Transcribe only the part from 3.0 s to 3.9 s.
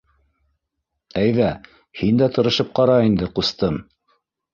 инде, ҡустым.